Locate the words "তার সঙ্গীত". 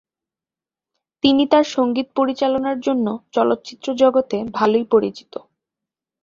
1.47-2.07